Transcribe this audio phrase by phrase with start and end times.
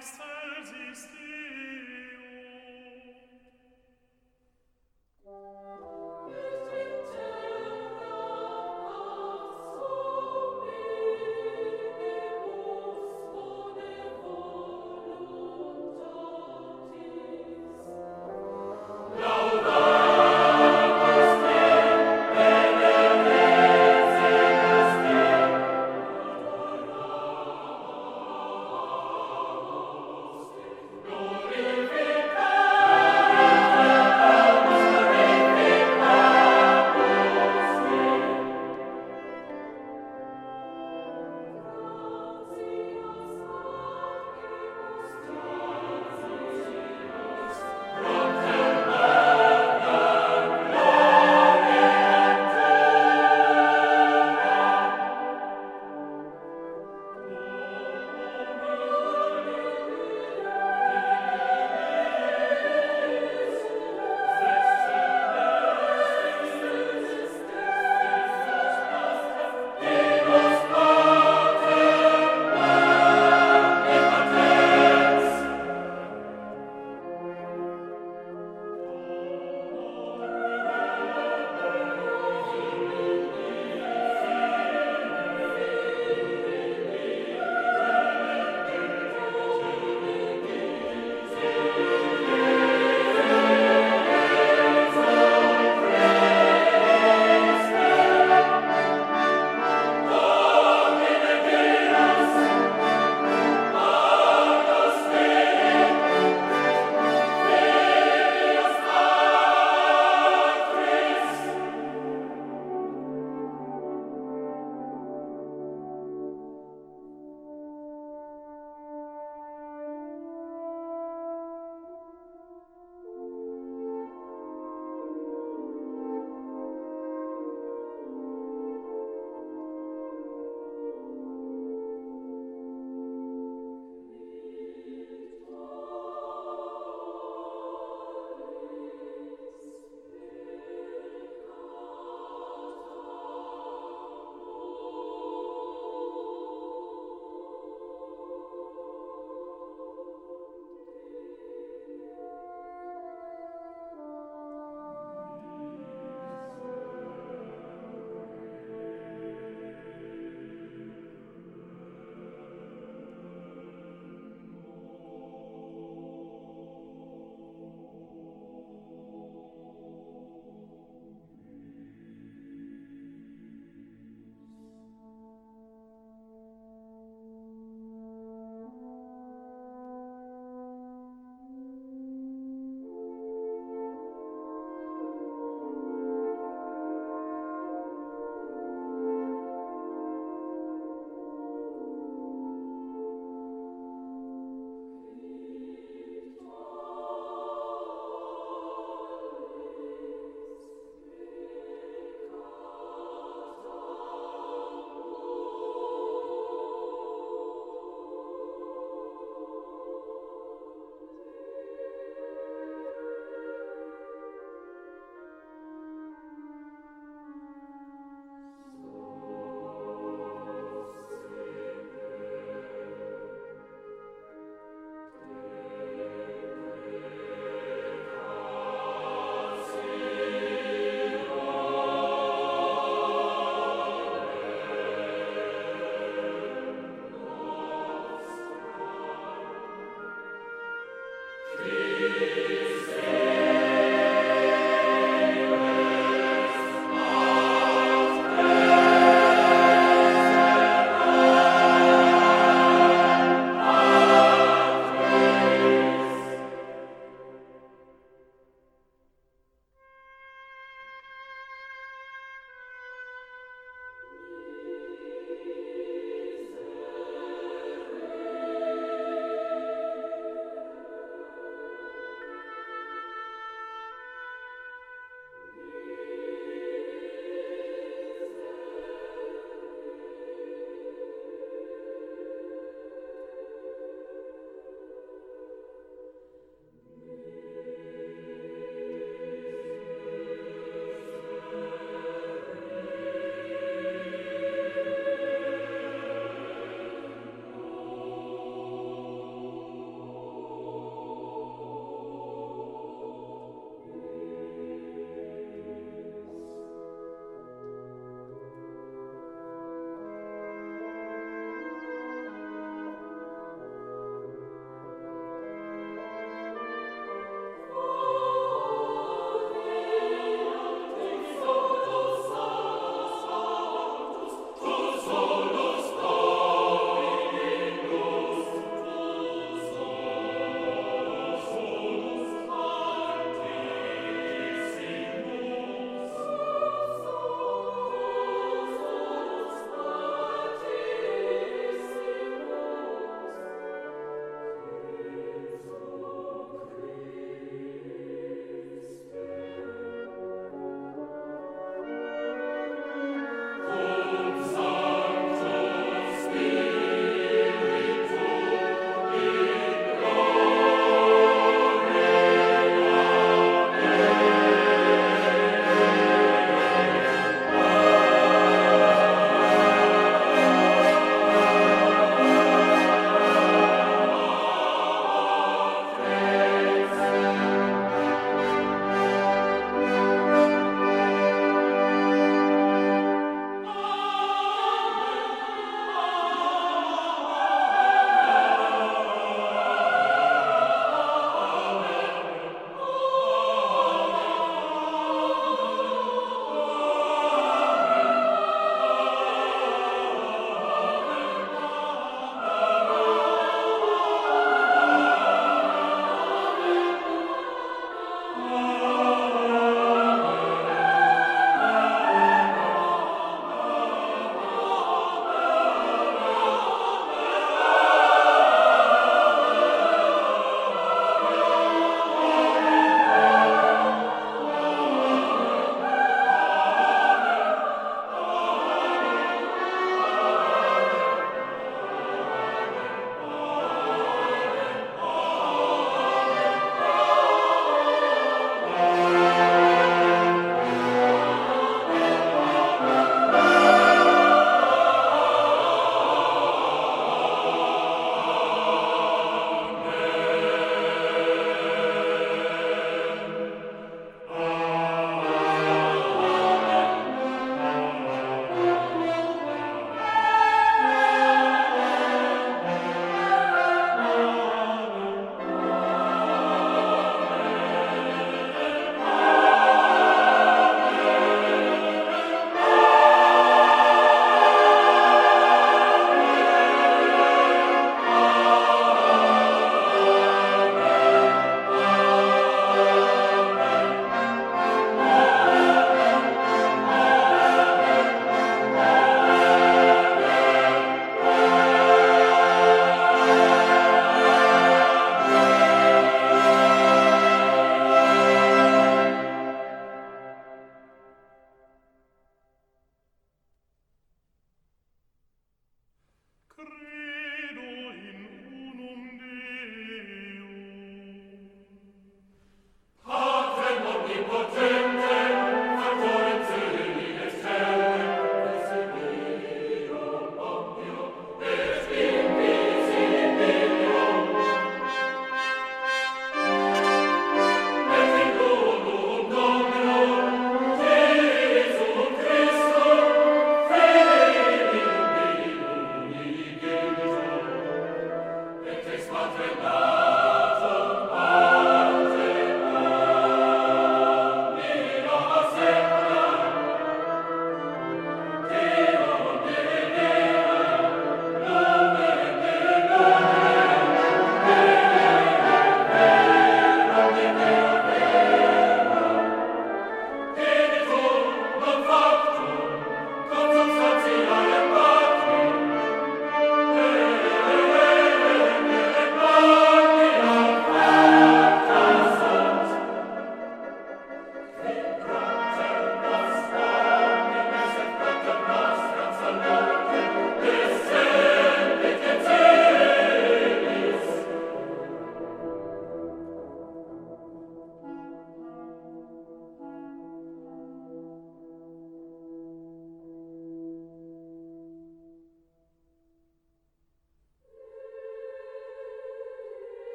[0.00, 1.19] excelsis